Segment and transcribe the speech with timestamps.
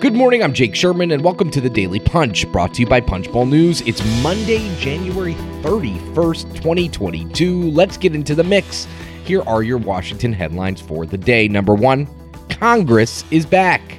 [0.00, 3.00] Good morning, I'm Jake Sherman, and welcome to the Daily Punch, brought to you by
[3.00, 3.80] Punchbowl News.
[3.80, 5.34] It's Monday, January
[5.64, 7.72] 31st, 2022.
[7.72, 8.86] Let's get into the mix.
[9.24, 11.48] Here are your Washington headlines for the day.
[11.48, 12.06] Number one,
[12.48, 13.98] Congress is back.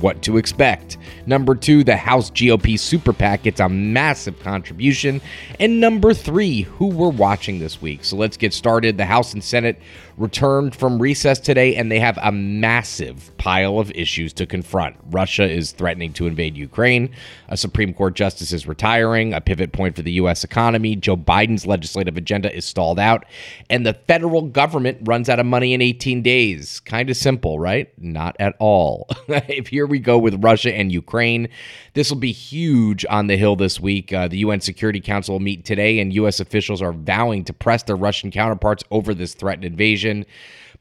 [0.00, 0.98] What to expect.
[1.26, 5.20] Number two, the House GOP super PAC gets a massive contribution.
[5.60, 8.04] And number three, who we're watching this week.
[8.04, 8.96] So let's get started.
[8.96, 9.78] The House and Senate
[10.18, 14.96] returned from recess today, and they have a massive pile of issues to confront.
[15.10, 17.10] Russia is threatening to invade Ukraine.
[17.48, 20.44] A Supreme Court justice is retiring, a pivot point for the U.S.
[20.44, 20.96] economy.
[20.96, 23.24] Joe Biden's legislative agenda is stalled out,
[23.70, 26.80] and the federal government runs out of money in 18 days.
[26.80, 27.90] Kind of simple, right?
[27.98, 29.08] Not at all.
[29.28, 31.48] if here we go with Russia and Ukraine,
[31.94, 34.12] this will be huge on the Hill this week.
[34.12, 36.40] Uh, the UN Security Council will meet today, and U.S.
[36.40, 40.07] officials are vowing to press their Russian counterparts over this threatened invasion.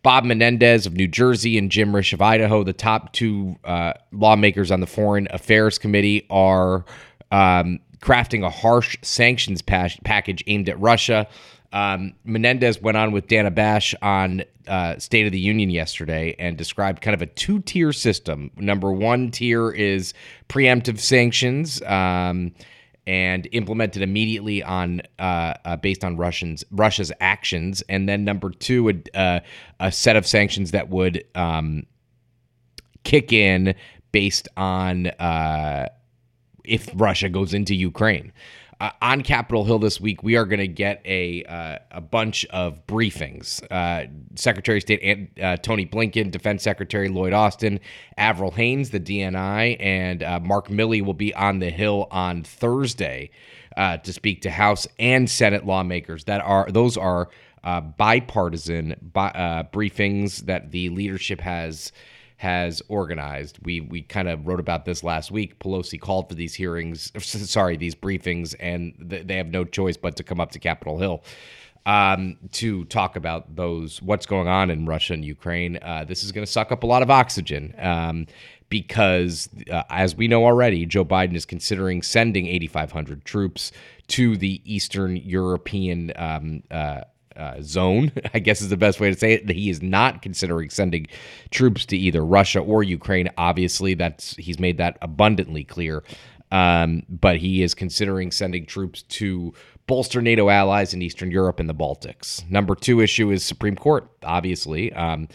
[0.03, 4.71] Bob Menendez of New Jersey and Jim Risch of Idaho, the top two uh, lawmakers
[4.71, 6.85] on the Foreign Affairs Committee, are
[7.31, 11.27] um, crafting a harsh sanctions pa- package aimed at Russia.
[11.73, 16.57] Um, Menendez went on with Dana Bash on uh, State of the Union yesterday and
[16.57, 18.51] described kind of a two tier system.
[18.55, 20.13] Number one tier is
[20.47, 21.81] preemptive sanctions.
[21.83, 22.53] Um,
[23.07, 28.83] and implemented immediately on uh, uh, based on Russians Russia's actions, and then number two,
[28.83, 29.39] would, uh,
[29.79, 31.85] a set of sanctions that would um,
[33.03, 33.73] kick in
[34.11, 35.87] based on uh,
[36.65, 38.33] if Russia goes into Ukraine
[38.79, 42.45] uh, on Capitol Hill this week, we are going to get a uh, a bunch
[42.45, 43.63] of briefings.
[43.71, 47.79] Uh, Secretary of State uh, Tony Blinken, Defense Secretary Lloyd Austin,
[48.17, 53.31] Avril Haines, the DNI, and uh, Mark Milley will be on the Hill on Thursday
[53.75, 56.25] uh, to speak to House and Senate lawmakers.
[56.25, 57.29] That are those are
[57.97, 61.91] bipartisan bi- briefings that the leadership has
[62.37, 63.59] has organized.
[63.63, 65.59] We we kind of wrote about this last week.
[65.59, 70.15] Pelosi called for these hearings, sorry, these briefings, and th- they have no choice but
[70.17, 71.23] to come up to Capitol Hill
[71.87, 75.79] um, to talk about those what's going on in Russia and Ukraine.
[75.81, 77.73] Uh, this is going to suck up a lot of oxygen.
[77.79, 78.27] Um,
[78.69, 83.71] because, uh, as we know already, Joe Biden is considering sending 8,500 troops
[84.07, 87.01] to the Eastern European um, uh,
[87.37, 89.47] uh, zone, I guess is the best way to say it.
[89.47, 91.07] That he is not considering sending
[91.51, 93.29] troops to either Russia or Ukraine.
[93.37, 96.03] Obviously, that's he's made that abundantly clear.
[96.51, 99.53] Um, but he is considering sending troops to
[99.85, 102.49] bolster NATO allies in Eastern Europe and the Baltics.
[102.49, 104.09] Number two issue is Supreme Court.
[104.23, 105.27] Obviously, um,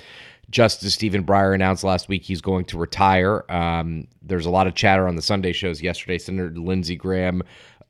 [0.51, 3.45] Justice Stephen Breyer announced last week he's going to retire.
[3.49, 6.19] Um, there's a lot of chatter on the Sunday shows yesterday.
[6.19, 7.43] Senator Lindsey Graham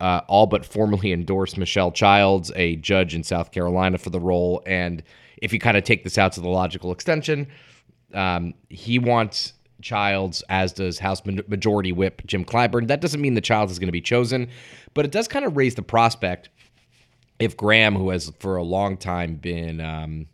[0.02, 4.60] uh, all but formally endorsed Michelle Childs, a judge in South Carolina, for the role.
[4.66, 5.00] And
[5.36, 7.46] if you kind of take this out to the logical extension,
[8.12, 12.88] um, he wants Childs, as does House Majority Whip Jim Clyburn.
[12.88, 14.48] That doesn't mean the Childs is going to be chosen,
[14.92, 16.48] but it does kind of raise the prospect
[17.38, 20.26] if Graham, who has for a long time been um,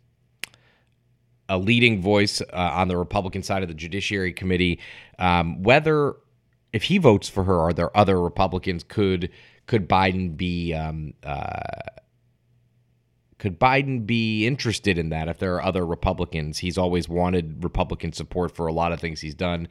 [1.47, 4.79] a leading voice uh, on the Republican side of the Judiciary Committee,
[5.19, 6.15] um, whether
[6.73, 9.29] if he votes for her, are there other Republicans could
[9.69, 11.61] could Biden be um, uh,
[13.37, 16.57] could Biden be interested in that if there are other Republicans?
[16.57, 19.67] He's always wanted Republican support for a lot of things he's done.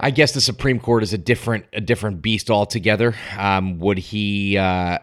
[0.00, 3.14] I guess the Supreme Court is a different a different beast altogether.
[3.36, 4.56] Um, would he?
[4.56, 5.00] Uh,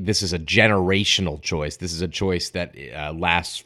[0.00, 1.76] this is a generational choice.
[1.76, 3.62] This is a choice that uh, lasts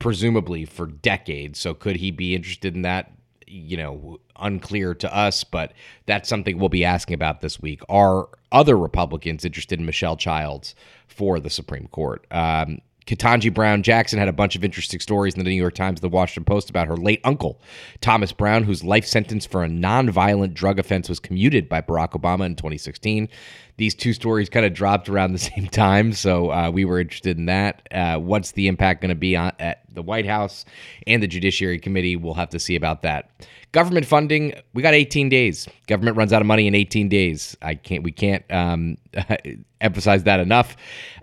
[0.00, 1.60] presumably for decades.
[1.60, 3.12] So could he be interested in that?
[3.46, 5.72] You know, unclear to us, but
[6.06, 7.82] that's something we'll be asking about this week.
[7.88, 10.74] Are other Republicans interested in Michelle Childs
[11.06, 12.26] for the Supreme Court?
[12.30, 16.00] Um, Ketanji Brown Jackson had a bunch of interesting stories in the New York Times,
[16.00, 17.60] the Washington Post about her late uncle,
[18.00, 22.46] Thomas Brown, whose life sentence for a nonviolent drug offense was commuted by Barack Obama
[22.46, 23.28] in 2016.
[23.76, 27.38] These two stories kind of dropped around the same time, so uh, we were interested
[27.38, 27.86] in that.
[27.90, 30.64] Uh, what's the impact going to be on, at the White House
[31.06, 32.16] and the Judiciary Committee?
[32.16, 33.30] We'll have to see about that.
[33.72, 35.66] Government funding, we got 18 days.
[35.88, 37.56] Government runs out of money in 18 days.
[37.60, 38.98] I can't, we can't um,
[39.80, 40.76] emphasize that enough.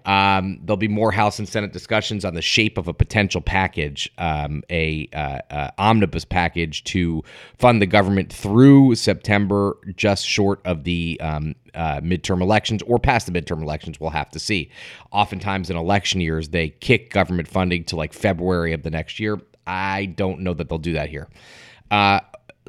[0.05, 4.11] Um, there'll be more House and Senate discussions on the shape of a potential package,
[4.17, 7.23] um, a uh, uh, omnibus package to
[7.57, 13.25] fund the government through September, just short of the um, uh, midterm elections or past
[13.25, 13.99] the midterm elections.
[13.99, 14.71] We'll have to see.
[15.11, 19.39] Oftentimes in election years, they kick government funding to like February of the next year.
[19.65, 21.29] I don't know that they'll do that here.
[21.89, 22.21] Uh,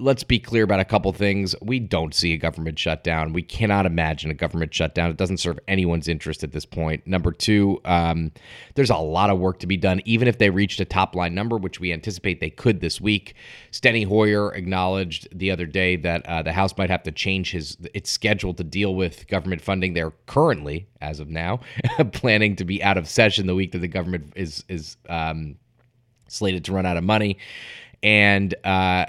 [0.03, 1.55] let's be clear about a couple things.
[1.63, 3.33] We don't see a government shutdown.
[3.33, 5.11] We cannot imagine a government shutdown.
[5.11, 7.07] It doesn't serve anyone's interest at this point.
[7.07, 8.33] Number two, um,
[8.75, 11.35] there's a lot of work to be done, even if they reached a top line
[11.35, 13.35] number, which we anticipate they could this week.
[13.71, 17.77] Steny Hoyer acknowledged the other day that uh, the House might have to change his
[17.95, 19.95] its schedule to deal with government funding.
[19.95, 21.61] They're currently, as of now,
[22.13, 25.57] planning to be out of session the week that the government is is um,
[26.27, 27.39] slated to run out of money,
[28.03, 28.53] and.
[28.65, 29.07] Uh,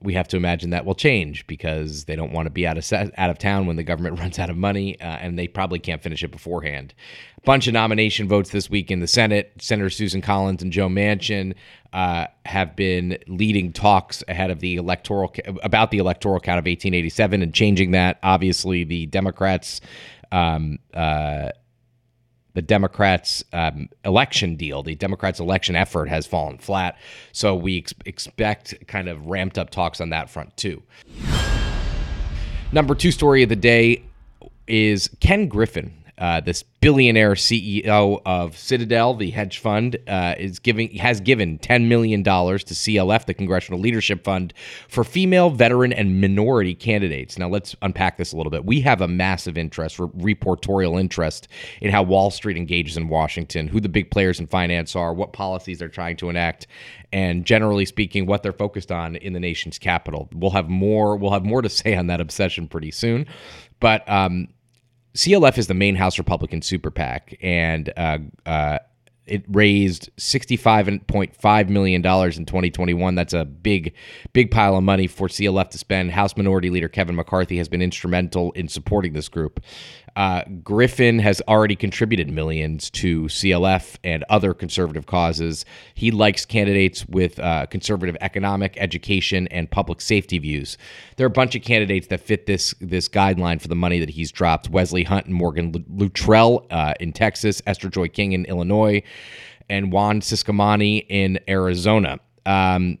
[0.00, 2.92] we have to imagine that will change because they don't want to be out of
[2.92, 6.02] out of town when the government runs out of money, uh, and they probably can't
[6.02, 6.94] finish it beforehand.
[7.38, 9.52] A bunch of nomination votes this week in the Senate.
[9.58, 11.54] Senator Susan Collins and Joe Manchin
[11.92, 15.32] uh, have been leading talks ahead of the electoral
[15.62, 18.18] about the electoral count of 1887 and changing that.
[18.22, 19.80] Obviously, the Democrats.
[20.32, 21.50] Um, uh,
[22.56, 26.96] the Democrats' um, election deal, the Democrats' election effort has fallen flat.
[27.32, 30.82] So we ex- expect kind of ramped up talks on that front too.
[32.72, 34.02] Number two story of the day
[34.66, 40.94] is Ken Griffin uh, this billionaire CEO of Citadel, the hedge fund, uh, is giving
[40.96, 44.54] has given ten million dollars to CLF, the Congressional Leadership Fund,
[44.88, 47.38] for female, veteran, and minority candidates.
[47.38, 48.64] Now let's unpack this a little bit.
[48.64, 51.48] We have a massive interest, reportorial interest,
[51.80, 55.34] in how Wall Street engages in Washington, who the big players in finance are, what
[55.34, 56.66] policies they're trying to enact,
[57.12, 60.30] and generally speaking, what they're focused on in the nation's capital.
[60.32, 61.16] We'll have more.
[61.16, 63.26] We'll have more to say on that obsession pretty soon,
[63.80, 64.08] but.
[64.08, 64.48] Um,
[65.16, 68.78] CLF is the main House Republican super PAC, and uh, uh,
[69.26, 72.02] it raised $65.5 million in
[72.46, 73.14] 2021.
[73.14, 73.94] That's a big,
[74.34, 76.12] big pile of money for CLF to spend.
[76.12, 79.60] House Minority Leader Kevin McCarthy has been instrumental in supporting this group.
[80.16, 85.66] Uh, Griffin has already contributed millions to CLF and other conservative causes.
[85.94, 90.78] He likes candidates with uh, conservative economic, education, and public safety views.
[91.16, 94.10] There are a bunch of candidates that fit this this guideline for the money that
[94.10, 94.70] he's dropped.
[94.70, 99.02] Wesley Hunt and Morgan Luttrell uh, in Texas, Esther Joy King in Illinois,
[99.68, 102.18] and Juan Ciscomani in Arizona.
[102.46, 102.98] Um,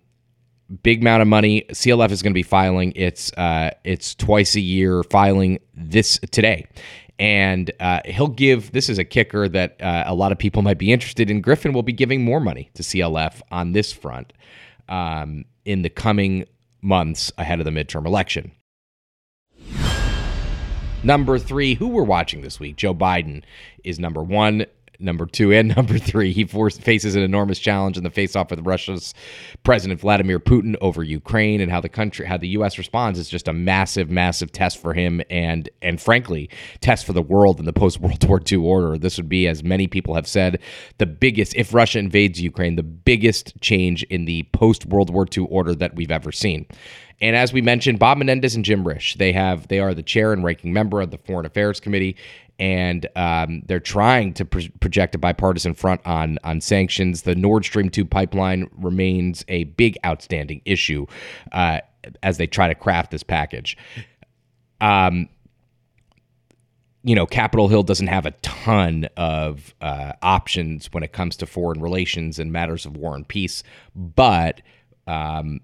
[0.82, 1.64] big amount of money.
[1.70, 6.66] CLF is going to be filing its uh, its twice a year filing this today,
[7.18, 10.78] and uh, he'll give this is a kicker that uh, a lot of people might
[10.78, 11.40] be interested in.
[11.40, 14.32] Griffin will be giving more money to CLF on this front
[14.88, 16.44] um, in the coming
[16.82, 18.52] months ahead of the midterm election.
[21.02, 23.42] Number three, who we're watching this week, Joe Biden
[23.84, 24.66] is number one
[24.98, 26.32] number two and number three.
[26.32, 29.14] He force, faces an enormous challenge in the face-off with Russia's
[29.64, 32.78] President Vladimir Putin over Ukraine, and how the country, how the U.S.
[32.78, 36.48] responds is just a massive, massive test for him, and and frankly,
[36.80, 38.98] test for the world in the post-World War II order.
[38.98, 40.60] This would be, as many people have said,
[40.98, 45.74] the biggest if Russia invades Ukraine, the biggest change in the post-World War II order
[45.74, 46.66] that we've ever seen.
[47.20, 50.32] And as we mentioned, Bob Menendez and Jim Risch, they have they are the chair
[50.32, 52.16] and ranking member of the Foreign Affairs Committee,
[52.58, 57.22] and um, they're trying to pro- project a bipartisan front on on sanctions.
[57.22, 61.06] The Nord Stream two pipeline remains a big outstanding issue
[61.52, 61.80] uh,
[62.22, 63.78] as they try to craft this package.
[64.80, 65.28] Um,
[67.02, 71.46] you know, Capitol Hill doesn't have a ton of uh, options when it comes to
[71.46, 73.62] foreign relations and matters of war and peace,
[73.94, 74.60] but
[75.06, 75.60] um,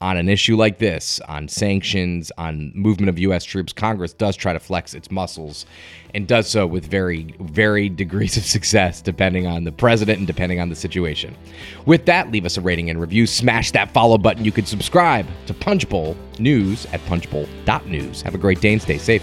[0.00, 3.44] on an issue like this, on sanctions, on movement of U.S.
[3.44, 5.64] troops, Congress does try to flex its muscles
[6.14, 10.60] and does so with very varied degrees of success, depending on the president and depending
[10.60, 11.34] on the situation.
[11.86, 13.26] With that, leave us a rating and review.
[13.26, 14.44] Smash that follow button.
[14.44, 18.22] You can subscribe to Punchbowl News at punchbowl.news.
[18.22, 19.22] Have a great day and stay safe.